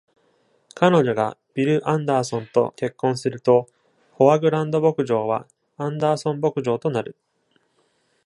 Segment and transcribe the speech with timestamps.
[0.73, 3.67] 彼女がビル・アンダーソンと結婚すると、
[4.13, 7.15] ホアグランド牧場はアンダーソン牧場となる。